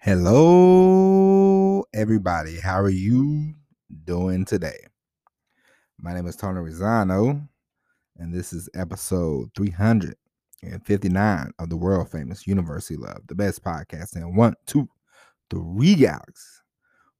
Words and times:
Hello, 0.00 1.82
everybody. 1.92 2.60
How 2.60 2.80
are 2.80 2.88
you 2.88 3.52
doing 4.04 4.44
today? 4.44 4.86
My 6.00 6.14
name 6.14 6.28
is 6.28 6.36
Tony 6.36 6.60
Rosano, 6.60 7.48
and 8.16 8.32
this 8.32 8.52
is 8.52 8.68
episode 8.76 9.50
359 9.56 11.50
of 11.58 11.68
the 11.68 11.76
world 11.76 12.12
famous 12.12 12.46
University 12.46 12.96
Love, 12.96 13.22
the 13.26 13.34
best 13.34 13.64
podcast 13.64 14.14
in 14.14 14.36
one, 14.36 14.54
two, 14.66 14.88
three 15.50 15.96
galaxies. 15.96 16.62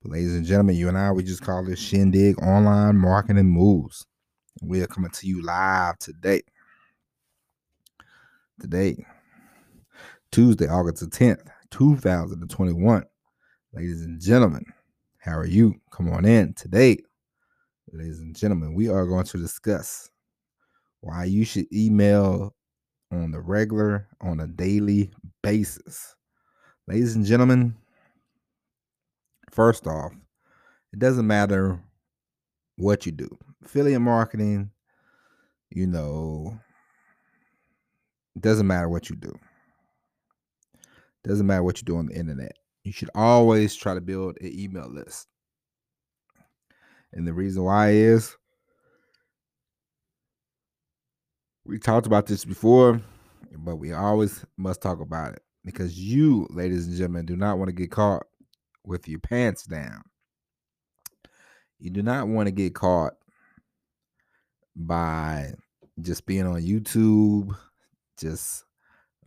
But 0.01 0.13
ladies 0.13 0.37
and 0.37 0.47
gentlemen, 0.47 0.77
you 0.77 0.87
and 0.87 0.97
I, 0.97 1.11
we 1.11 1.25
just 1.25 1.43
call 1.43 1.65
this 1.65 1.81
Shindig 1.81 2.41
Online 2.41 2.97
Marketing 2.97 3.47
Moves. 3.47 4.07
We 4.63 4.83
are 4.83 4.87
coming 4.87 5.11
to 5.11 5.27
you 5.27 5.43
live 5.43 5.99
today. 5.99 6.43
Today, 8.61 9.05
Tuesday, 10.31 10.69
August 10.69 11.01
the 11.01 11.07
10th, 11.07 11.49
2021. 11.71 13.05
Ladies 13.73 14.03
and 14.03 14.21
gentlemen, 14.21 14.65
how 15.19 15.37
are 15.37 15.47
you? 15.47 15.75
Come 15.91 16.11
on 16.11 16.25
in 16.25 16.55
today. 16.55 16.99
Ladies 17.93 18.21
and 18.21 18.37
gentlemen, 18.37 18.75
we 18.75 18.89
are 18.89 19.07
going 19.07 19.25
to 19.25 19.39
discuss 19.39 20.11
why 21.01 21.25
you 21.25 21.45
should 21.45 21.67
email 21.73 22.55
on 23.13 23.31
the 23.31 23.41
regular, 23.41 24.09
on 24.21 24.41
a 24.41 24.47
daily 24.47 25.11
basis. 25.43 26.15
Ladies 26.87 27.15
and 27.15 27.25
gentlemen, 27.25 27.75
First 29.59 29.89
off, 29.89 30.13
it 30.93 30.99
doesn't 30.99 31.27
matter 31.27 31.83
what 32.77 33.07
you 33.07 33.13
do. 33.13 33.29
Affiliate 33.65 34.01
marketing, 34.01 34.71
you 35.71 35.87
know, 35.87 36.59
it 38.37 38.43
doesn't 38.43 38.69
matter 38.69 38.89
what 38.89 39.11
you 39.11 39.17
do. 39.17 39.37
Doesn't 41.25 41.47
matter 41.47 41.63
what 41.63 41.79
you 41.79 41.85
do 41.85 41.97
on 41.97 42.07
the 42.07 42.15
internet. 42.15 42.53
You 42.85 42.93
should 42.93 43.11
always 43.15 43.75
try 43.75 43.95
to 43.95 44.01
build 44.01 44.39
an 44.41 44.51
email 44.53 44.89
list. 44.89 45.27
And 47.13 47.27
the 47.27 47.33
reason 47.33 47.63
why 47.65 47.91
is 47.91 48.37
we 51.65 51.79
talked 51.79 52.07
about 52.07 52.27
this 52.27 52.45
before, 52.45 53.01
but 53.59 53.77
we 53.77 53.93
always 53.93 54.45
must 54.57 54.81
talk 54.81 55.01
about 55.01 55.35
it 55.35 55.43
because 55.65 55.99
you, 55.99 56.47
ladies 56.51 56.87
and 56.87 56.97
gentlemen, 56.97 57.27
do 57.27 57.37
not 57.37 57.59
want 57.59 57.69
to 57.69 57.75
get 57.75 57.91
caught 57.91 58.25
with 58.85 59.07
your 59.07 59.21
pants 59.21 59.65
down. 59.65 60.03
You 61.79 61.91
do 61.91 62.03
not 62.03 62.27
want 62.29 62.47
to 62.47 62.53
get 62.53 62.75
caught 62.75 63.13
by 64.75 65.53
just 66.01 66.27
being 66.27 66.47
on 66.47 66.63
YouTube, 66.63 67.55
just 68.19 68.65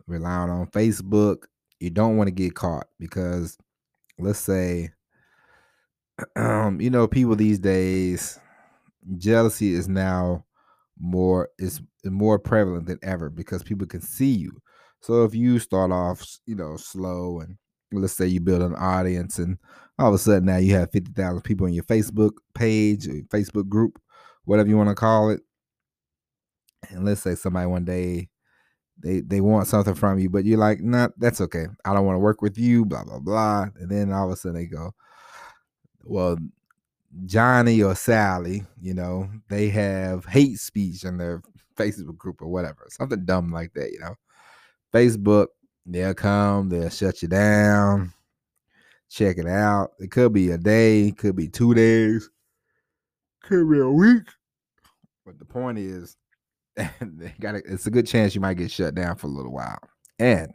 relying 0.06 0.50
on 0.50 0.66
Facebook. 0.66 1.44
You 1.82 1.90
don't 1.90 2.16
want 2.16 2.28
to 2.28 2.32
get 2.32 2.54
caught 2.54 2.86
because 3.00 3.58
let's 4.18 4.38
say 4.38 4.90
um, 6.36 6.80
you 6.80 6.90
know, 6.90 7.08
people 7.08 7.34
these 7.34 7.58
days, 7.58 8.38
jealousy 9.18 9.74
is 9.74 9.88
now 9.88 10.44
more 10.98 11.48
is 11.58 11.80
more 12.04 12.38
prevalent 12.38 12.86
than 12.86 13.00
ever 13.02 13.30
because 13.30 13.64
people 13.64 13.86
can 13.86 14.00
see 14.00 14.30
you. 14.30 14.62
So 15.00 15.24
if 15.24 15.34
you 15.34 15.58
start 15.58 15.90
off, 15.90 16.24
you 16.46 16.54
know, 16.54 16.76
slow 16.76 17.40
and 17.40 17.56
let's 17.92 18.12
say 18.12 18.26
you 18.26 18.38
build 18.38 18.62
an 18.62 18.76
audience 18.76 19.38
and 19.38 19.58
all 19.98 20.08
of 20.08 20.14
a 20.14 20.18
sudden 20.18 20.44
now 20.44 20.58
you 20.58 20.74
have 20.74 20.92
50,000 20.92 21.42
people 21.42 21.66
on 21.66 21.72
your 21.72 21.84
Facebook 21.84 22.32
page 22.54 23.08
or 23.08 23.14
Facebook 23.24 23.68
group, 23.68 24.00
whatever 24.44 24.68
you 24.68 24.76
want 24.76 24.88
to 24.88 24.94
call 24.94 25.30
it. 25.30 25.40
And 26.90 27.04
let's 27.04 27.22
say 27.22 27.34
somebody 27.34 27.66
one 27.66 27.84
day 27.84 28.28
they 29.02 29.20
they 29.20 29.40
want 29.40 29.66
something 29.66 29.94
from 29.94 30.18
you, 30.18 30.30
but 30.30 30.44
you're 30.44 30.58
like, 30.58 30.80
nah, 30.80 31.08
that's 31.16 31.40
okay. 31.40 31.66
I 31.84 31.94
don't 31.94 32.06
want 32.06 32.16
to 32.16 32.20
work 32.20 32.42
with 32.42 32.58
you, 32.58 32.84
blah, 32.84 33.04
blah, 33.04 33.18
blah. 33.18 33.66
And 33.76 33.90
then 33.90 34.12
all 34.12 34.26
of 34.26 34.32
a 34.32 34.36
sudden 34.36 34.56
they 34.56 34.66
go, 34.66 34.94
Well, 36.04 36.38
Johnny 37.26 37.82
or 37.82 37.94
Sally, 37.94 38.64
you 38.80 38.94
know, 38.94 39.28
they 39.48 39.68
have 39.70 40.24
hate 40.24 40.58
speech 40.58 41.04
in 41.04 41.18
their 41.18 41.42
Facebook 41.76 42.16
group 42.16 42.40
or 42.40 42.48
whatever. 42.48 42.86
Something 42.90 43.24
dumb 43.24 43.50
like 43.50 43.72
that, 43.74 43.92
you 43.92 44.00
know. 44.00 44.14
Facebook 44.92 45.48
They'll 45.84 46.14
come, 46.14 46.68
they'll 46.68 46.90
shut 46.90 47.22
you 47.22 47.28
down, 47.28 48.12
check 49.10 49.38
it 49.38 49.48
out. 49.48 49.92
It 49.98 50.10
could 50.10 50.32
be 50.32 50.50
a 50.50 50.58
day, 50.58 51.12
could 51.16 51.34
be 51.34 51.48
two 51.48 51.74
days, 51.74 52.30
could 53.42 53.68
be 53.68 53.80
a 53.80 53.88
week. 53.88 54.22
But 55.26 55.38
the 55.38 55.44
point 55.44 55.78
is, 55.78 56.16
they 57.00 57.34
got 57.40 57.56
it's 57.56 57.86
a 57.86 57.90
good 57.90 58.06
chance 58.06 58.34
you 58.34 58.40
might 58.40 58.54
get 58.56 58.70
shut 58.70 58.94
down 58.94 59.16
for 59.16 59.26
a 59.26 59.30
little 59.30 59.52
while. 59.52 59.78
And 60.18 60.52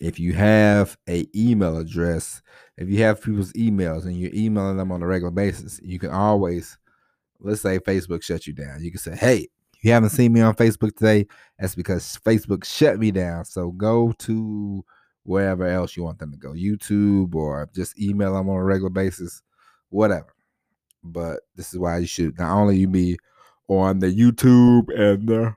if 0.00 0.18
you 0.18 0.32
have 0.34 0.96
a 1.08 1.26
email 1.34 1.78
address, 1.78 2.42
if 2.76 2.88
you 2.88 3.02
have 3.02 3.22
people's 3.22 3.52
emails 3.52 4.04
and 4.04 4.16
you're 4.16 4.34
emailing 4.34 4.76
them 4.76 4.92
on 4.92 5.02
a 5.02 5.06
regular 5.06 5.30
basis, 5.30 5.80
you 5.82 5.98
can 5.98 6.10
always, 6.10 6.76
let's 7.40 7.62
say 7.62 7.78
Facebook 7.78 8.22
shut 8.22 8.46
you 8.46 8.52
down. 8.52 8.82
You 8.82 8.90
can 8.90 9.00
say, 9.00 9.16
hey, 9.16 9.48
you 9.82 9.92
haven't 9.92 10.10
seen 10.10 10.32
me 10.32 10.40
on 10.40 10.54
Facebook 10.54 10.96
today, 10.96 11.26
that's 11.58 11.74
because 11.74 12.18
Facebook 12.24 12.64
shut 12.64 12.98
me 12.98 13.10
down. 13.10 13.44
So 13.44 13.70
go 13.70 14.12
to 14.20 14.84
wherever 15.24 15.66
else 15.66 15.96
you 15.96 16.02
want 16.02 16.18
them 16.18 16.32
to 16.32 16.38
go, 16.38 16.52
YouTube 16.52 17.34
or 17.34 17.68
just 17.74 17.98
email 17.98 18.34
them 18.34 18.48
on 18.48 18.56
a 18.56 18.64
regular 18.64 18.90
basis, 18.90 19.42
whatever. 19.90 20.34
But 21.02 21.40
this 21.54 21.72
is 21.72 21.78
why 21.78 21.98
you 21.98 22.06
should 22.06 22.38
not 22.38 22.54
only 22.54 22.78
you 22.78 22.88
be 22.88 23.18
on 23.68 23.98
the 23.98 24.08
YouTube 24.08 24.88
and 24.96 25.28
the 25.28 25.54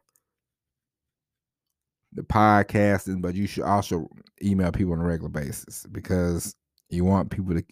the 2.14 2.24
podcasting, 2.24 3.22
but 3.22 3.36
you 3.36 3.46
should 3.46 3.64
also 3.64 4.10
email 4.44 4.72
people 4.72 4.94
on 4.94 5.00
a 5.00 5.04
regular 5.04 5.30
basis 5.30 5.86
because 5.92 6.56
you 6.90 7.06
want 7.06 7.30
people 7.30 7.54
to 7.54 7.64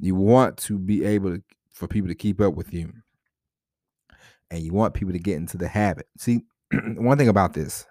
you 0.00 0.14
want 0.14 0.56
to 0.56 0.78
be 0.78 1.04
able 1.04 1.36
to 1.36 1.42
for 1.72 1.86
people 1.86 2.08
to 2.08 2.14
keep 2.14 2.40
up 2.40 2.54
with 2.54 2.72
you. 2.72 2.92
And 4.50 4.62
you 4.62 4.72
want 4.72 4.94
people 4.94 5.12
to 5.12 5.18
get 5.18 5.36
into 5.36 5.56
the 5.56 5.66
habit. 5.66 6.06
See, 6.18 6.42
one 6.96 7.18
thing 7.18 7.28
about 7.28 7.54
this, 7.54 7.86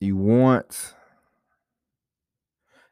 you 0.00 0.16
want 0.16 0.94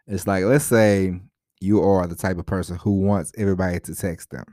it's 0.07 0.27
like 0.27 0.45
let's 0.45 0.65
say 0.65 1.21
you 1.61 1.83
are 1.83 2.07
the 2.07 2.15
type 2.15 2.39
of 2.39 2.47
person 2.47 2.77
who 2.77 3.01
wants 3.01 3.33
everybody 3.39 3.81
to 3.81 3.95
text 3.95 4.31
them 4.31 4.45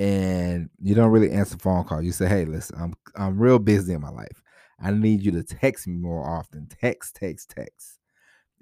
and 0.00 0.70
you 0.80 0.94
don't 0.94 1.10
really 1.10 1.30
answer 1.30 1.58
phone 1.58 1.84
calls. 1.84 2.04
You 2.04 2.12
say, 2.12 2.26
"Hey, 2.26 2.46
listen, 2.46 2.76
I'm 2.80 2.94
I'm 3.14 3.38
real 3.38 3.58
busy 3.58 3.92
in 3.92 4.00
my 4.00 4.08
life. 4.08 4.42
I 4.80 4.92
need 4.92 5.22
you 5.22 5.30
to 5.32 5.44
text 5.44 5.86
me 5.86 5.94
more 5.94 6.26
often. 6.26 6.68
Text, 6.80 7.16
text, 7.16 7.50
text." 7.50 7.98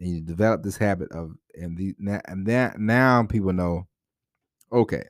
And 0.00 0.09
you 0.09 0.21
develop 0.21 0.65
this 0.65 0.76
habit 0.76 1.12
of 1.12 1.34
and 1.54 1.78
the 1.78 1.94
and 2.26 2.44
that 2.47 2.81
now 2.81 3.22
people 3.22 3.53
know, 3.53 3.87
okay, 4.72 5.04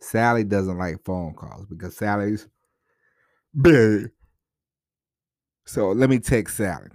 Sally 0.00 0.44
doesn't 0.44 0.78
like 0.78 1.04
phone 1.04 1.34
calls 1.34 1.66
because 1.66 1.94
Sally's 1.94 2.48
big. 3.60 4.10
So 5.66 5.92
let 5.92 6.08
me 6.08 6.20
text 6.20 6.56
Sally. 6.56 6.88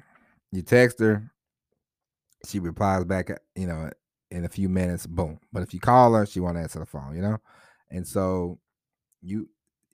You 0.51 0.63
text 0.63 0.99
her, 0.99 1.31
she 2.47 2.57
replies 2.57 3.05
back, 3.05 3.29
you 3.55 3.67
know, 3.67 3.91
in 4.31 4.45
a 4.45 4.49
few 4.49 4.69
minutes, 4.69 5.05
boom. 5.05 5.39
But 5.53 5.61
if 5.61 5.73
you 5.73 5.79
call 5.79 6.13
her, 6.13 6.25
she 6.25 6.39
won't 6.39 6.57
answer 6.57 6.79
the 6.79 6.85
phone, 6.87 7.15
you 7.15 7.21
know? 7.21 7.37
And 7.91 8.07
so 8.07 8.59
you, 9.21 9.49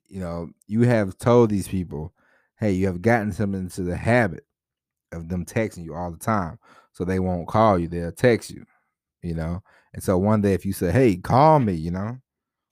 you 0.08 0.20
know, 0.20 0.50
you 0.66 0.82
have 0.82 1.18
told 1.18 1.50
these 1.50 1.68
people, 1.68 2.12
hey, 2.58 2.72
you 2.72 2.86
have 2.86 3.02
gotten 3.02 3.30
them 3.30 3.54
into 3.54 3.82
the 3.82 3.96
habit 3.96 4.44
of 5.12 5.28
them 5.28 5.44
texting 5.44 5.84
you 5.84 5.94
all 5.94 6.10
the 6.10 6.18
time. 6.18 6.58
So 6.92 7.04
they 7.04 7.18
won't 7.20 7.48
call 7.48 7.78
you, 7.78 7.88
they'll 7.88 8.12
text 8.12 8.50
you, 8.50 8.64
you 9.22 9.34
know? 9.34 9.62
And 9.94 10.02
so 10.02 10.18
one 10.18 10.42
day 10.42 10.54
if 10.54 10.66
you 10.66 10.72
say, 10.72 10.92
hey, 10.92 11.16
call 11.16 11.60
me, 11.60 11.74
you 11.74 11.90
know, 11.90 12.18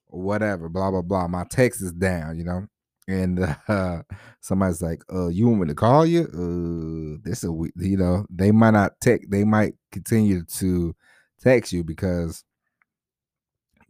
whatever, 0.09 0.69
blah 0.69 0.91
blah 0.91 1.03
blah. 1.03 1.29
My 1.29 1.45
text 1.51 1.83
is 1.83 1.93
down, 1.93 2.39
you 2.39 2.45
know. 2.45 2.67
And 3.09 3.41
uh, 3.69 4.03
somebody's 4.41 4.83
like, 4.83 5.03
"Uh, 5.13 5.29
you 5.29 5.49
want 5.49 5.61
me 5.63 5.69
to 5.69 5.75
call 5.75 6.07
you?" 6.07 6.23
Uh, 6.25 7.21
this 7.25 7.45
a 7.45 7.49
you 7.49 7.97
know 7.97 8.27
they 8.31 8.53
might 8.53 8.71
not 8.73 9.01
text. 9.01 9.31
They 9.31 9.45
might 9.45 9.75
continue 9.93 10.45
to 10.45 10.95
text 11.41 11.73
you 11.73 11.85
because 11.85 12.45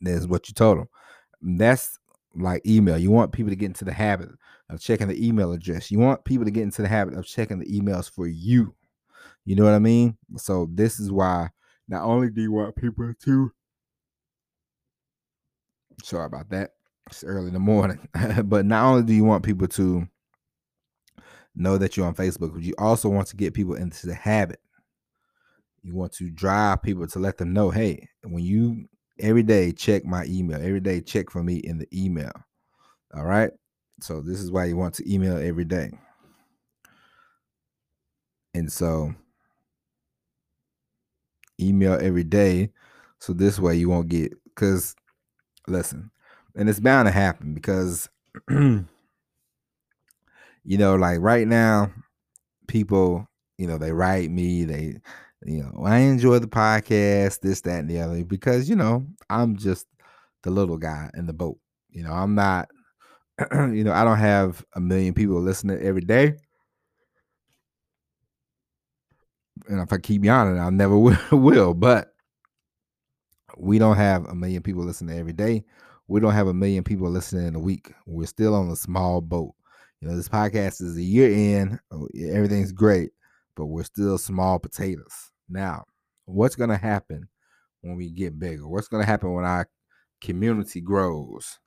that's 0.01 0.27
what 0.27 0.49
you 0.49 0.55
told 0.55 0.79
them. 0.79 0.89
That's 1.45 1.99
like 2.35 2.67
email. 2.67 2.99
You 2.99 3.11
want 3.11 3.33
people 3.33 3.51
to 3.51 3.57
get 3.57 3.67
into 3.67 3.85
the 3.85 3.93
habit 3.93 4.31
of 4.71 4.81
checking 4.81 5.09
the 5.09 5.27
email 5.27 5.53
address. 5.53 5.91
You 5.91 5.99
want 5.99 6.25
people 6.25 6.45
to 6.45 6.51
get 6.51 6.63
into 6.63 6.83
the 6.83 6.89
habit 6.89 7.15
of 7.15 7.27
checking 7.27 7.59
the 7.59 7.67
emails 7.67 8.11
for 8.11 8.27
you. 8.27 8.75
You 9.45 9.57
know 9.57 9.65
what 9.65 9.75
I 9.75 9.79
mean? 9.79 10.17
So 10.37 10.69
this 10.73 10.99
is 10.99 11.13
why 11.13 11.51
not 11.87 12.03
only 12.03 12.31
do 12.31 12.41
you 12.41 12.51
want 12.51 12.77
people 12.77 13.13
to 13.25 13.53
Sorry 16.03 16.27
about 16.27 16.51
that. 16.51 16.73
It's 17.07 17.25
early 17.25 17.49
in 17.49 17.55
the 17.55 17.61
morning. 17.61 18.09
but 18.45 18.67
not 18.67 18.85
only 18.85 19.03
do 19.05 19.15
you 19.15 19.25
want 19.25 19.45
people 19.45 19.69
to 19.69 20.09
know 21.55 21.79
that 21.79 21.97
you're 21.97 22.07
on 22.07 22.15
Facebook, 22.15 22.53
but 22.53 22.63
you 22.63 22.75
also 22.79 23.09
want 23.09 23.29
to 23.29 23.37
get 23.37 23.55
people 23.55 23.75
into 23.75 24.07
the 24.07 24.15
habit. 24.15 24.61
You 25.83 25.95
want 25.95 26.13
to 26.15 26.31
drive 26.31 26.83
people 26.83 27.07
to 27.07 27.19
let 27.19 27.37
them 27.37 27.53
know, 27.53 27.71
hey, 27.71 28.09
when 28.23 28.43
you 28.43 28.89
every 29.19 29.43
day 29.43 29.73
check 29.73 30.05
my 30.05 30.25
email, 30.27 30.57
every 30.57 30.81
day 30.81 31.01
check 31.01 31.31
for 31.31 31.43
me 31.43 31.57
in 31.57 31.79
the 31.79 31.89
email. 31.93 32.33
All 33.15 33.25
right. 33.25 33.51
So 34.01 34.21
this 34.21 34.41
is 34.41 34.51
why 34.51 34.65
you 34.67 34.77
want 34.77 34.95
to 34.95 35.13
email 35.13 35.37
every 35.37 35.65
day. 35.65 35.93
And 38.55 38.73
so 38.73 39.15
email 41.61 41.99
every 42.01 42.25
day. 42.25 42.71
So 43.21 43.33
this 43.33 43.59
way 43.59 43.77
you 43.77 43.89
won't 43.89 44.09
get 44.09 44.33
because 44.45 44.95
listen, 45.67 46.11
and 46.55 46.69
it's 46.69 46.81
bound 46.81 47.07
to 47.07 47.13
happen 47.13 47.55
because 47.55 48.09
you 48.49 48.87
know, 50.65 50.97
like 50.97 51.21
right 51.21 51.47
now, 51.47 51.93
people, 52.67 53.27
you 53.59 53.67
know, 53.67 53.79
they 53.79 53.93
write 53.93 54.31
me, 54.31 54.65
they 54.65 55.01
you 55.45 55.63
know, 55.63 55.85
I 55.85 55.99
enjoy 55.99 56.39
the 56.39 56.47
podcast, 56.47 57.41
this, 57.41 57.61
that, 57.63 57.81
and 57.81 57.91
the 57.91 58.01
other, 58.01 58.25
because 58.25 58.69
you 58.69 58.77
know, 58.77 59.07
I'm 59.29 59.57
just 59.57 59.87
the 60.43 60.51
little 60.51 60.79
guy 60.79 61.11
in 61.15 61.27
the 61.27 61.33
boat. 61.33 61.59
You 61.91 62.05
know, 62.05 62.13
I'm 62.13 62.35
not, 62.35 62.69
you 63.53 63.85
know, 63.85 63.93
I 63.93 64.05
don't 64.05 64.19
have 64.19 64.65
a 64.75 64.81
million 64.81 65.15
people 65.15 65.41
listening 65.41 65.81
every 65.81 66.01
day. 66.03 66.35
And 69.69 69.81
if 69.81 69.93
I 69.93 69.99
keep 69.99 70.25
yawning, 70.25 70.59
I 70.59 70.71
never 70.71 70.99
will. 71.33 71.75
But 71.75 72.13
we 73.57 73.79
don't 73.79 73.97
have 73.97 74.27
a 74.27 74.35
million 74.35 74.63
people 74.63 74.85
listening 74.85 75.19
every 75.19 75.33
day. 75.33 75.65
We 76.09 76.21
don't 76.21 76.33
have 76.33 76.49
a 76.49 76.55
million 76.55 76.85
people 76.85 77.09
listening 77.09 77.47
in 77.47 77.55
a 77.55 77.61
week. 77.61 77.93
We're 78.07 78.27
still 78.27 78.55
on 78.55 78.69
a 78.69 78.77
small 78.77 79.21
boat. 79.21 79.55
You 80.01 80.09
know, 80.09 80.17
this 80.17 80.29
podcast 80.29 80.83
is 80.83 80.97
a 80.97 81.03
year 81.03 81.33
in, 81.33 81.79
oh, 81.91 82.09
everything's 82.29 82.73
great, 82.73 83.13
but 83.57 83.67
we're 83.67 83.85
still 83.85 84.19
small 84.19 84.59
potatoes. 84.59 85.31
Now, 85.49 85.85
what's 86.25 86.57
going 86.57 86.71
to 86.71 86.77
happen 86.77 87.29
when 87.81 87.97
we 87.97 88.11
get 88.11 88.39
bigger? 88.39 88.67
What's 88.67 88.89
going 88.89 89.03
to 89.03 89.07
happen 89.07 89.33
when 89.33 89.45
our 89.45 89.69
community 90.21 90.81
grows? 90.81 91.59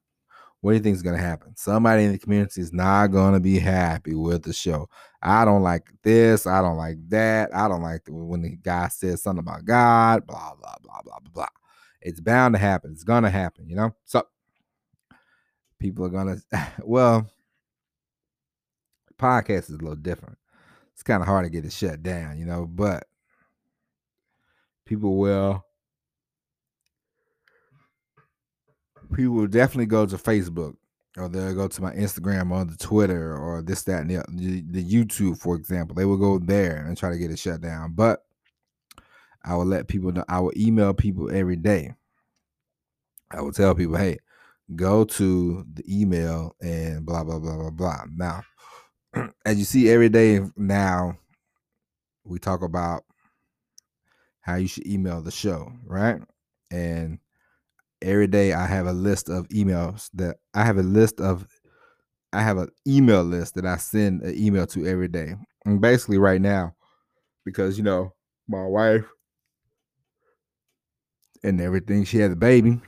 What 0.62 0.72
do 0.72 0.78
you 0.78 0.84
think 0.84 0.96
is 0.96 1.04
going 1.04 1.16
to 1.16 1.22
happen? 1.22 1.56
Somebody 1.56 2.06
in 2.06 2.12
the 2.12 2.18
community 2.18 2.62
is 2.62 2.74
not 2.74 3.08
going 3.08 3.34
to 3.34 3.40
be 3.40 3.60
happy 3.60 4.16
with 4.16 4.44
the 4.44 4.54
show. 4.54 4.90
I 5.22 5.46
don't 5.46 5.62
like 5.62 5.88
this. 6.02 6.48
I 6.48 6.62
don't 6.62 6.78
like 6.78 6.98
that. 7.10 7.54
I 7.54 7.68
don't 7.68 7.84
like 7.84 8.06
the, 8.06 8.14
when 8.14 8.42
the 8.42 8.58
guy 8.58 8.88
says 8.88 9.22
something 9.22 9.44
about 9.44 9.66
God, 9.66 10.26
blah, 10.26 10.56
blah, 10.60 10.76
blah, 10.82 11.02
blah, 11.04 11.20
blah, 11.20 11.32
blah. 11.32 11.48
It's 12.02 12.20
bound 12.20 12.56
to 12.56 12.60
happen. 12.60 12.92
It's 12.92 13.04
going 13.04 13.24
to 13.24 13.30
happen, 13.30 13.70
you 13.70 13.76
know? 13.76 13.96
So 14.06 14.24
people 15.80 16.06
are 16.06 16.10
going 16.10 16.42
to, 16.52 16.68
well, 16.84 17.30
podcast 19.20 19.70
is 19.70 19.72
a 19.72 19.78
little 19.78 19.96
different. 19.96 20.38
It's 20.94 21.04
kind 21.04 21.22
of 21.22 21.28
hard 21.28 21.46
to 21.46 21.52
get 21.52 21.66
it 21.66 21.72
shut 21.72 22.02
down, 22.02 22.40
you 22.40 22.46
know, 22.46 22.66
but 22.66 23.06
people 24.88 25.18
will 25.18 25.64
people 29.14 29.36
will 29.36 29.48
definitely 29.48 29.86
go 29.86 30.06
to 30.06 30.18
Facebook 30.18 30.76
or 31.18 31.28
they'll 31.28 31.56
go 31.56 31.68
to 31.68 31.82
my 31.82 31.92
Instagram 31.94 32.52
or 32.52 32.64
the 32.66 32.78
Twitter 32.78 33.36
or 33.36 33.62
this, 33.62 33.84
that, 33.84 34.02
and 34.02 34.12
the, 34.12 34.64
the, 34.70 34.84
YouTube, 34.84 35.40
for 35.40 35.56
example. 35.56 35.96
They 35.96 36.06
will 36.06 36.18
go 36.18 36.38
there 36.38 36.86
and 36.86 36.96
try 36.96 37.10
to 37.10 37.18
get 37.18 37.32
it 37.32 37.40
shut 37.40 37.62
down. 37.62 37.94
But 37.94 38.24
I 39.44 39.56
will 39.56 39.66
let 39.66 39.88
people 39.88 40.12
know. 40.12 40.24
I 40.30 40.40
will 40.40 40.54
email 40.56 40.94
people 40.94 41.32
every 41.32 41.56
day. 41.56 41.94
I 43.32 43.42
will 43.42 43.52
tell 43.52 43.74
people, 43.74 43.98
hey, 43.98 44.20
go 44.76 45.06
to 45.06 45.66
the 45.74 45.84
email 46.02 46.56
and 46.62 47.06
blah 47.06 47.24
blah 47.24 47.40
blah 47.40 47.56
blah 47.56 47.72
blah. 47.72 48.04
Now, 48.16 48.44
as 49.46 49.58
you 49.58 49.66
see 49.66 49.90
every 49.90 50.10
day 50.10 50.42
now, 50.56 51.18
we 52.24 52.40
talk 52.40 52.62
about 52.62 53.04
how 54.48 54.56
you 54.56 54.68
should 54.68 54.88
email 54.88 55.22
the 55.22 55.30
show, 55.30 55.74
right? 55.86 56.22
And 56.72 57.20
every 58.02 58.28
day 58.28 58.54
I 58.54 58.66
have 58.66 58.88
a 58.88 58.94
list 58.94 59.30
of 59.30 59.46
emails 59.50 60.10
that 60.14 60.38
I 60.54 60.64
have 60.64 60.78
a 60.78 60.84
list 60.84 61.20
of 61.20 61.46
I 62.32 62.42
have 62.42 62.58
an 62.58 62.70
email 62.88 63.24
list 63.24 63.56
that 63.56 63.66
I 63.66 63.76
send 63.76 64.22
an 64.22 64.38
email 64.38 64.66
to 64.68 64.88
every 64.88 65.10
day. 65.10 65.36
And 65.66 65.82
basically 65.82 66.18
right 66.18 66.40
now, 66.40 66.76
because 67.44 67.78
you 67.78 67.84
know, 67.84 68.14
my 68.48 68.66
wife 68.66 69.06
and 71.44 71.60
everything, 71.60 72.06
she 72.06 72.18
had 72.18 72.32
a 72.32 72.36
baby. 72.36 72.80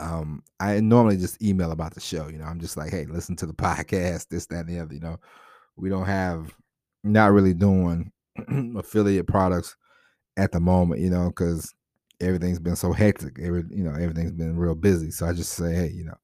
Um, 0.00 0.42
I 0.58 0.80
normally 0.80 1.16
just 1.16 1.40
email 1.40 1.70
about 1.70 1.94
the 1.94 2.00
show. 2.00 2.26
You 2.26 2.38
know, 2.38 2.44
I'm 2.44 2.60
just 2.60 2.76
like, 2.76 2.90
hey, 2.90 3.06
listen 3.06 3.36
to 3.36 3.46
the 3.46 3.54
podcast, 3.54 4.28
this, 4.28 4.46
that, 4.46 4.66
and 4.66 4.68
the 4.68 4.80
other. 4.80 4.94
You 4.94 5.00
know, 5.00 5.20
we 5.76 5.88
don't 5.88 6.06
have 6.06 6.52
not 7.04 7.30
really 7.30 7.54
doing 7.54 8.10
affiliate 8.76 9.26
products 9.26 9.76
at 10.36 10.52
the 10.52 10.60
moment, 10.60 11.00
you 11.00 11.10
know, 11.10 11.28
because 11.28 11.74
everything's 12.20 12.58
been 12.58 12.76
so 12.76 12.92
hectic. 12.92 13.38
Every 13.40 13.64
you 13.70 13.84
know, 13.84 13.92
everything's 13.92 14.32
been 14.32 14.56
real 14.56 14.74
busy. 14.74 15.10
So 15.10 15.26
I 15.26 15.32
just 15.32 15.52
say, 15.52 15.74
hey, 15.74 15.90
you 15.94 16.04
know, 16.04 16.16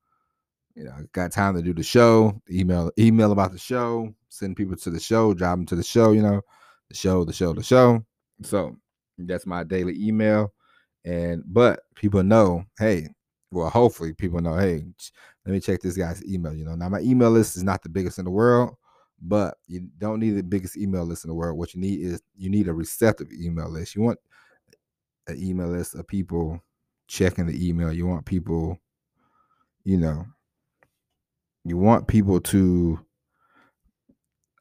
you 0.75 0.85
know, 0.85 0.95
got 1.13 1.33
time 1.33 1.55
to 1.55 1.63
do 1.63 1.75
the 1.75 1.83
show, 1.83 2.41
email, 2.51 2.91
email 2.99 3.33
about 3.33 3.53
the 3.53 3.59
show, 3.59 4.15
send 4.29 4.57
people 4.57 4.77
to 4.77 4.91
the 4.91 5.01
show, 5.01 5.35
drive 5.35 5.59
them 5.59 5.67
to 5.67 5.77
the 5.77 5.83
show, 5.83 6.13
you 6.13 6.23
know, 6.23 6.41
the 6.89 6.95
show, 6.95 7.25
the 7.25 7.33
show, 7.33 7.53
the 7.53 7.63
show. 7.63 8.05
So 8.43 8.77
that's 9.19 9.47
my 9.47 9.65
daily 9.65 9.97
email. 9.99 10.53
And 11.05 11.43
but 11.47 11.81
people 11.95 12.23
know, 12.23 12.65
hey, 12.79 13.09
well, 13.51 13.69
hopefully 13.71 14.15
people 14.15 14.41
know, 14.41 14.57
hey, 14.57 14.85
let 15.45 15.53
me 15.53 15.61
check 15.61 15.81
this 15.81 15.97
guy's 15.97 16.25
email. 16.25 16.55
You 16.55 16.65
know, 16.65 16.75
now 16.75 16.89
my 16.89 17.01
email 17.01 17.31
list 17.31 17.57
is 17.57 17.63
not 17.63 17.83
the 17.83 17.89
biggest 17.89 18.19
in 18.19 18.25
the 18.25 18.31
world, 18.31 18.77
but 19.23 19.57
you 19.69 19.89
don't 19.99 20.21
need 20.21 20.33
the 20.33 20.43
biggest 20.43 20.77
email 20.77 21.05
list 21.05 21.25
in 21.25 21.29
the 21.29 21.35
world. 21.35 21.57
What 21.57 21.75
you 21.75 21.81
need 21.81 22.01
is 22.01 22.21
you 22.37 22.51
need 22.51 22.69
a 22.69 22.75
receptive 22.75 23.29
email 23.33 23.69
list. 23.69 23.95
You 23.95 24.03
want 24.03 24.19
an 25.29 25.41
email 25.41 25.69
list 25.69 25.95
of 25.95 26.07
people 26.09 26.61
checking 27.07 27.47
the 27.47 27.69
email. 27.69 27.93
You 27.93 28.07
want 28.07 28.27
people, 28.27 28.79
you 29.85 29.97
know, 29.97 30.27
you 31.65 31.77
want 31.77 32.09
people 32.09 32.41
to 32.41 32.99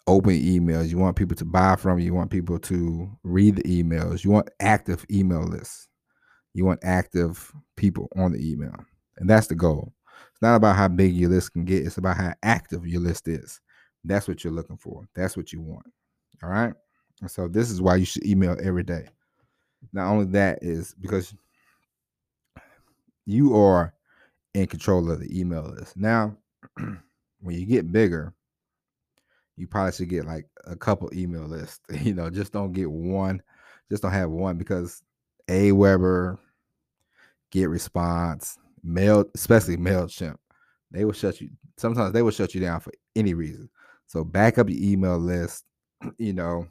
open 0.06 0.34
emails. 0.34 0.90
You 0.90 0.98
want 1.00 1.16
people 1.16 1.36
to 1.38 1.46
buy 1.46 1.76
from 1.76 1.98
you. 1.98 2.06
You 2.06 2.14
want 2.14 2.30
people 2.30 2.60
to 2.60 3.10
read 3.24 3.56
the 3.56 3.64
emails. 3.64 4.24
You 4.24 4.30
want 4.30 4.50
active 4.60 5.06
email 5.10 5.44
lists. 5.44 5.88
You 6.54 6.66
want 6.66 6.82
active 6.84 7.52
people 7.78 8.10
on 8.16 8.34
the 8.34 8.52
email. 8.52 8.76
And 9.18 9.30
that's 9.30 9.48
the 9.48 9.56
goal. 9.56 9.94
It's 10.34 10.42
not 10.42 10.56
about 10.56 10.76
how 10.76 10.88
big 10.88 11.16
your 11.16 11.30
list 11.30 11.54
can 11.54 11.66
get, 11.66 11.86
it's 11.86 11.98
about 11.98 12.18
how 12.18 12.34
active 12.44 12.86
your 12.86 13.02
list 13.02 13.28
is. 13.28 13.60
That's 14.04 14.28
what 14.28 14.44
you're 14.44 14.54
looking 14.54 14.78
for. 14.78 15.08
That's 15.16 15.38
what 15.38 15.54
you 15.54 15.62
want. 15.62 15.86
All 16.44 16.50
right. 16.50 16.74
And 17.22 17.30
so 17.30 17.48
this 17.48 17.70
is 17.70 17.82
why 17.82 17.98
you 17.98 18.06
should 18.06 18.26
email 18.26 18.58
every 18.62 18.84
day. 18.84 19.06
Not 19.94 20.10
only 20.10 20.26
that 20.26 20.60
is 20.62 20.96
because 21.00 21.34
you 23.26 23.56
are 23.56 23.94
in 24.54 24.68
control 24.68 25.10
of 25.10 25.20
the 25.20 25.40
email 25.40 25.64
list. 25.64 25.98
Now, 25.98 26.36
when 26.78 27.56
you 27.56 27.66
get 27.66 27.92
bigger, 27.92 28.34
you 29.56 29.68
probably 29.68 29.92
should 29.92 30.10
get 30.10 30.26
like 30.26 30.48
a 30.66 30.76
couple 30.76 31.10
email 31.14 31.44
lists. 31.44 31.80
You 32.02 32.14
know, 32.14 32.30
just 32.30 32.52
don't 32.52 32.74
get 32.74 32.90
one. 32.90 33.42
Just 33.90 34.04
don't 34.04 34.12
have 34.12 34.30
one 34.30 34.58
because 34.58 35.04
Aweber, 35.48 36.38
Get 37.52 37.70
Response, 37.70 38.58
Mail, 38.84 39.26
especially 39.36 39.78
Mailchimp, 39.78 40.38
they 40.92 41.06
will 41.06 41.14
shut 41.14 41.42
you. 41.42 41.50
Sometimes 41.78 42.14
they 42.14 42.22
will 42.22 42.32
shut 42.32 42.56
you 42.56 42.62
down 42.62 42.80
for 42.80 42.94
any 43.16 43.34
reason. 43.34 43.70
So 44.12 44.26
back 44.26 44.58
up 44.58 44.70
your 44.70 44.78
email 44.82 45.18
list. 45.18 45.64
You 46.18 46.34
know, 46.34 46.68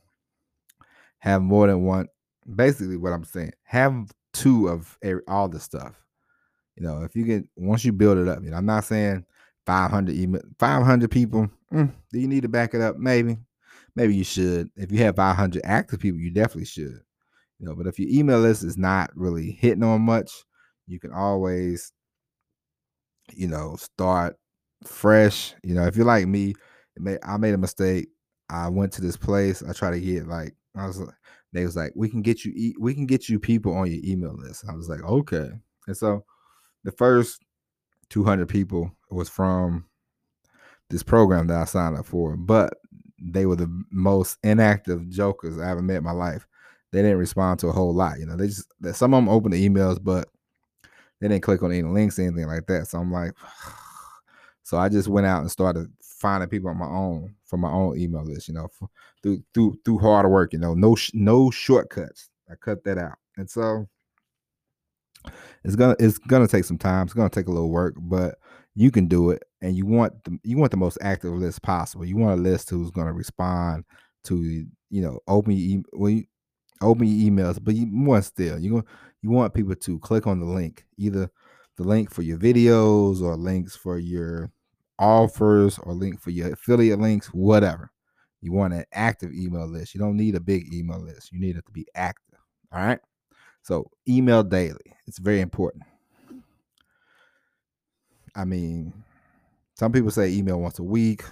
have 1.20 1.40
more 1.40 1.68
than 1.68 1.85
one. 1.85 2.09
Basically, 2.52 2.97
what 2.97 3.12
I'm 3.12 3.23
saying, 3.23 3.52
have 3.62 4.11
two 4.32 4.68
of 4.68 4.99
every, 5.02 5.23
all 5.28 5.49
the 5.49 5.61
stuff. 5.61 5.94
You 6.76 6.82
know, 6.82 7.02
if 7.04 7.14
you 7.14 7.25
get 7.25 7.44
once 7.56 7.85
you 7.85 7.92
build 7.92 8.18
it 8.18 8.26
up, 8.26 8.42
you 8.42 8.50
know, 8.50 8.56
I'm 8.56 8.66
not 8.66 8.85
saying 8.85 9.25
500 9.66 10.14
email, 10.14 10.42
500 10.59 11.11
people. 11.12 11.49
Mm, 11.73 11.92
do 12.12 12.18
you 12.18 12.26
need 12.26 12.42
to 12.42 12.49
back 12.49 12.75
it 12.75 12.80
up? 12.80 12.97
Maybe, 12.97 13.38
maybe 13.94 14.16
you 14.16 14.25
should. 14.25 14.68
If 14.76 14.90
you 14.90 14.99
have 14.99 15.16
500 15.16 15.62
active 15.64 16.00
people, 16.00 16.20
you 16.20 16.32
definitely 16.32 16.64
should. 16.64 17.00
You 17.61 17.66
know, 17.66 17.76
but 17.76 17.87
if 17.87 18.00
your 18.00 18.11
email 18.11 18.40
list 18.40 18.64
is 18.64 18.76
not 18.76 19.11
really 19.14 19.52
hitting 19.52 19.85
on 19.85 20.02
much, 20.02 20.32
you 20.88 20.99
can 20.99 21.12
always, 21.12 21.92
you 23.32 23.47
know, 23.47 23.76
start 23.76 24.37
fresh. 24.85 25.54
You 25.62 25.75
know, 25.75 25.87
if 25.87 25.97
you're 25.97 26.04
like 26.04 26.26
me, 26.26 26.54
I 27.25 27.37
made 27.37 27.54
a 27.54 27.59
mistake. 27.59 28.09
I 28.49 28.69
went 28.69 28.92
to 28.95 29.00
this 29.00 29.16
place. 29.16 29.62
I 29.62 29.73
tried 29.73 29.92
to 29.92 30.00
get 30.00 30.26
like 30.26 30.54
I 30.76 30.87
was. 30.87 31.00
They 31.52 31.64
was 31.64 31.75
like, 31.75 31.92
we 31.97 32.09
can 32.09 32.23
get 32.23 32.45
you. 32.45 32.75
We 32.78 32.95
can 32.95 33.07
get 33.07 33.28
you 33.28 33.40
people 33.40 33.76
on 33.76 33.90
your 33.90 34.00
email 34.04 34.37
list. 34.37 34.64
I 34.69 34.75
was 34.75 34.88
like, 34.88 35.02
okay. 35.02 35.50
And 35.87 35.97
so, 35.97 36.25
the 36.85 36.92
first 36.92 37.42
200 38.11 38.49
people 38.49 38.92
was 39.11 39.28
from 39.28 39.87
this 40.90 41.02
program 41.02 41.47
that 41.49 41.61
I 41.61 41.64
signed 41.64 41.97
up 41.97 42.07
for, 42.07 42.37
but 42.37 42.75
they 43.21 43.47
were 43.47 43.57
the 43.57 43.85
most 43.90 44.38
inactive 44.42 45.09
jokers 45.09 45.59
I 45.59 45.71
ever 45.71 45.83
met 45.83 45.99
in 45.99 46.04
my 46.04 46.12
life. 46.12 46.47
They 46.92 47.02
didn't 47.02 47.19
respond 47.19 47.61
to 47.61 47.69
a 47.69 47.73
whole 47.73 47.95
lot. 47.95 48.19
You 48.19 48.26
know, 48.26 48.37
they 48.37 48.47
just 48.47 48.66
some 48.92 49.14
of 49.14 49.19
them 49.19 49.28
opened 49.28 49.54
the 49.54 49.69
emails, 49.69 50.02
but 50.02 50.28
they 51.21 51.28
didn't 51.28 51.42
click 51.42 51.62
on 51.62 51.71
any 51.71 51.83
links 51.83 52.19
anything 52.19 52.47
like 52.47 52.66
that. 52.66 52.88
So 52.88 52.99
I'm 52.99 53.12
like, 53.12 53.33
so 54.62 54.78
I 54.78 54.88
just 54.88 55.09
went 55.09 55.26
out 55.26 55.42
and 55.42 55.50
started 55.50 55.90
finding 56.20 56.48
people 56.48 56.70
on 56.70 56.78
my 56.78 56.86
own 56.86 57.34
from 57.44 57.60
my 57.60 57.70
own 57.70 57.98
email 57.98 58.24
list. 58.24 58.48
You 58.48 58.54
know, 58.54 58.68
through 59.22 59.42
through 59.54 59.78
through 59.84 59.98
hard 59.98 60.28
work. 60.30 60.52
You 60.52 60.58
know, 60.58 60.74
no 60.74 60.96
no 61.14 61.50
shortcuts. 61.50 62.30
I 62.50 62.54
cut 62.56 62.84
that 62.84 62.98
out, 62.98 63.16
and 63.36 63.48
so 63.48 63.86
it's 65.64 65.76
gonna 65.76 65.96
it's 65.98 66.18
gonna 66.18 66.48
take 66.48 66.64
some 66.64 66.78
time. 66.78 67.04
It's 67.04 67.14
gonna 67.14 67.30
take 67.30 67.46
a 67.46 67.52
little 67.52 67.70
work, 67.70 67.94
but 67.98 68.36
you 68.74 68.90
can 68.90 69.06
do 69.06 69.30
it. 69.30 69.44
And 69.62 69.76
you 69.76 69.86
want 69.86 70.24
the 70.24 70.38
you 70.42 70.56
want 70.56 70.70
the 70.70 70.76
most 70.76 70.98
active 71.00 71.32
list 71.32 71.62
possible. 71.62 72.04
You 72.04 72.16
want 72.16 72.38
a 72.38 72.42
list 72.42 72.70
who's 72.70 72.90
gonna 72.90 73.12
respond 73.12 73.84
to 74.24 74.42
you 74.42 75.02
know 75.02 75.20
open 75.28 75.52
your 75.52 75.82
when 75.92 76.16
you, 76.16 76.24
open 76.82 77.06
your 77.06 77.30
emails, 77.30 77.58
but 77.62 77.74
you 77.74 77.86
more 77.86 78.22
still, 78.22 78.58
you 78.58 78.84
you 79.22 79.30
want 79.30 79.54
people 79.54 79.74
to 79.74 79.98
click 80.00 80.26
on 80.26 80.40
the 80.40 80.46
link, 80.46 80.84
either 80.96 81.30
the 81.76 81.82
link 81.84 82.10
for 82.10 82.22
your 82.22 82.38
videos 82.38 83.22
or 83.22 83.36
links 83.36 83.76
for 83.76 83.98
your 83.98 84.50
offers 85.00 85.78
or 85.80 85.95
link 85.95 86.21
for 86.21 86.30
your 86.30 86.52
affiliate 86.52 87.00
links, 87.00 87.26
whatever. 87.28 87.90
You 88.40 88.52
want 88.52 88.75
an 88.75 88.85
active 88.92 89.33
email 89.33 89.66
list. 89.66 89.95
You 89.95 90.00
don't 90.00 90.16
need 90.16 90.37
a 90.37 90.40
big 90.40 90.73
email 90.73 91.00
list. 91.00 91.33
You 91.33 91.40
need 91.40 91.57
it 91.57 91.66
to 91.66 91.73
be 91.73 91.87
active. 91.95 92.38
All 92.73 92.80
right. 92.80 93.00
So 93.62 93.90
email 94.09 94.42
daily. 94.42 94.95
It's 95.07 95.19
very 95.19 95.40
important. 95.40 95.83
I 98.37 98.45
mean, 98.45 98.92
some 99.75 99.90
people 99.90 100.11
say 100.11 100.30
email 100.30 100.61
once 100.61 100.78
a 100.78 100.85
week. 100.85 101.25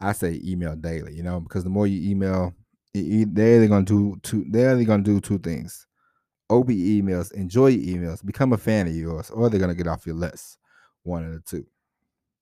I 0.00 0.12
say 0.12 0.40
email 0.44 0.74
daily, 0.76 1.14
you 1.14 1.22
know, 1.22 1.40
because 1.40 1.64
the 1.64 1.70
more 1.70 1.86
you 1.86 2.10
email, 2.10 2.54
they're 2.94 3.56
either 3.56 3.68
gonna 3.68 3.84
do 3.84 4.18
two. 4.22 4.44
They're 4.48 4.82
gonna 4.84 5.02
do 5.02 5.20
two 5.20 5.38
things: 5.38 5.86
OB 6.50 6.68
emails, 6.68 7.32
enjoy 7.32 7.68
your 7.68 7.96
emails, 7.96 8.24
become 8.24 8.52
a 8.52 8.58
fan 8.58 8.86
of 8.86 8.94
yours, 8.94 9.30
or 9.30 9.48
they're 9.48 9.60
gonna 9.60 9.74
get 9.74 9.86
off 9.86 10.06
your 10.06 10.16
list. 10.16 10.58
One 11.04 11.24
of 11.24 11.32
the 11.32 11.40
two. 11.40 11.66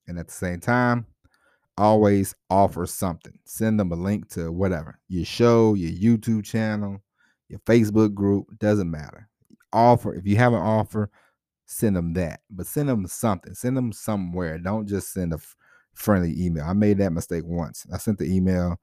And 0.09 0.19
at 0.19 0.28
the 0.28 0.33
same 0.33 0.61
time, 0.61 1.07
always 1.78 2.35
offer 2.50 2.87
something. 2.87 3.38
Send 3.45 3.78
them 3.78 3.92
a 3.92 3.97
link 3.97 4.28
to 4.31 4.50
whatever 4.50 4.99
your 5.09 5.25
show, 5.25 5.75
your 5.75 5.90
YouTube 5.90 6.45
channel, 6.45 7.02
your 7.49 7.61
Facebook 7.61 8.14
group. 8.14 8.47
Doesn't 8.59 8.90
matter. 8.90 9.28
Offer 9.73 10.14
if 10.14 10.26
you 10.26 10.37
have 10.37 10.52
an 10.52 10.61
offer, 10.61 11.11
send 11.66 11.97
them 11.97 12.12
that. 12.14 12.40
But 12.50 12.66
send 12.66 12.88
them 12.88 13.07
something. 13.07 13.54
Send 13.54 13.76
them 13.76 13.92
somewhere. 13.92 14.59
Don't 14.59 14.87
just 14.87 15.12
send 15.12 15.33
a 15.33 15.37
f- 15.37 15.57
friendly 15.95 16.35
email. 16.38 16.64
I 16.64 16.73
made 16.73 16.99
that 16.99 17.12
mistake 17.12 17.45
once. 17.47 17.87
I 17.92 17.99
sent 17.99 18.19
the 18.19 18.26
email 18.35 18.78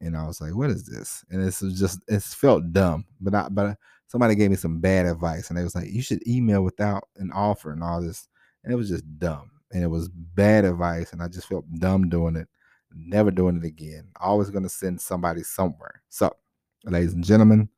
and 0.00 0.16
I 0.16 0.26
was 0.26 0.40
like, 0.40 0.54
"What 0.54 0.70
is 0.70 0.84
this?" 0.84 1.24
And 1.30 1.42
was 1.44 1.60
just 1.78 2.00
it 2.08 2.22
felt 2.22 2.72
dumb. 2.72 3.04
But 3.20 3.34
I 3.34 3.48
but 3.50 3.78
somebody 4.08 4.34
gave 4.34 4.50
me 4.50 4.56
some 4.56 4.80
bad 4.80 5.06
advice, 5.06 5.48
and 5.48 5.58
they 5.58 5.62
was 5.64 5.74
like, 5.74 5.90
"You 5.90 6.02
should 6.02 6.26
email 6.26 6.62
without 6.62 7.04
an 7.16 7.30
offer 7.32 7.72
and 7.72 7.82
all 7.82 8.02
this," 8.02 8.28
and 8.64 8.72
it 8.72 8.76
was 8.76 8.88
just 8.88 9.04
dumb 9.18 9.52
and 9.72 9.82
it 9.82 9.88
was 9.88 10.08
bad 10.08 10.64
advice, 10.64 11.12
and 11.12 11.22
I 11.22 11.28
just 11.28 11.48
felt 11.48 11.64
dumb 11.74 12.08
doing 12.08 12.36
it. 12.36 12.48
Never 12.94 13.30
doing 13.30 13.56
it 13.56 13.64
again. 13.64 14.08
Always 14.20 14.50
gonna 14.50 14.68
send 14.68 15.00
somebody 15.00 15.42
somewhere. 15.42 16.02
So, 16.10 16.36
ladies 16.84 17.14
and 17.14 17.24
gentlemen, 17.24 17.68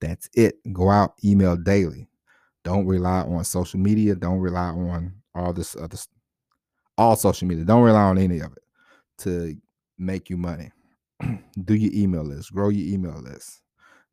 that's 0.00 0.28
it. 0.34 0.56
Go 0.72 0.90
out, 0.90 1.14
email 1.24 1.56
daily. 1.56 2.08
Don't 2.64 2.86
rely 2.86 3.22
on 3.22 3.44
social 3.44 3.80
media. 3.80 4.14
Don't 4.14 4.40
rely 4.40 4.68
on 4.68 5.14
all 5.34 5.54
this 5.54 5.74
other 5.74 5.96
all 6.98 7.16
social 7.16 7.48
media. 7.48 7.64
Don't 7.64 7.82
rely 7.82 8.02
on 8.02 8.18
any 8.18 8.40
of 8.40 8.52
it 8.52 8.62
to 9.18 9.56
make 9.96 10.28
you 10.28 10.36
money. 10.36 10.70
Do 11.64 11.74
your 11.74 11.92
email 11.94 12.24
list. 12.24 12.52
Grow 12.52 12.68
your 12.68 12.92
email 12.92 13.20
list. 13.22 13.62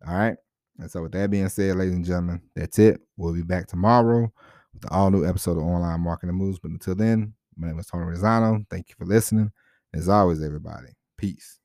All 0.08 0.16
right. 0.16 0.38
And 0.80 0.90
so, 0.90 1.02
with 1.02 1.12
that 1.12 1.30
being 1.30 1.50
said, 1.50 1.76
ladies 1.76 1.96
and 1.96 2.06
gentlemen, 2.06 2.42
that's 2.56 2.80
it. 2.80 3.02
We'll 3.18 3.34
be 3.34 3.44
back 3.44 3.68
tomorrow 3.68 4.32
with 4.76 4.84
an 4.84 4.90
all 4.96 5.10
new 5.10 5.26
episode 5.26 5.58
of 5.58 5.64
Online 5.64 6.00
Marketing 6.02 6.36
Moves. 6.36 6.60
But 6.60 6.72
until 6.72 6.96
then, 6.96 7.34
my 7.58 7.68
name 7.68 7.80
is 7.80 7.88
Tony 7.88 8.06
Rosano. 8.06 8.66
Thank 8.70 8.90
you 8.90 8.96
for 8.98 9.06
listening. 9.06 9.52
As 9.94 10.10
always, 10.10 10.44
everybody, 10.44 10.90
peace. 11.18 11.60